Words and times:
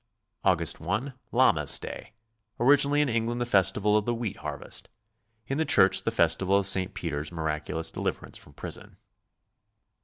August 0.43 0.81
i, 0.81 1.13
Lammas 1.31 1.77
Day, 1.79 2.13
originally 2.59 3.01
in 3.01 3.07
England 3.07 3.39
the 3.39 3.45
festival 3.45 3.95
of 3.95 4.05
the 4.05 4.15
wtheat 4.15 4.37
harvest; 4.37 4.89
in 5.45 5.59
the 5.59 5.63
church 5.63 6.01
the 6.01 6.09
festival 6.09 6.57
of 6.57 6.65
St. 6.65 6.95
Peter's 6.95 7.31
miraculous 7.31 7.91
deliverance 7.91 8.39
from 8.39 8.53
prison. 8.53 8.97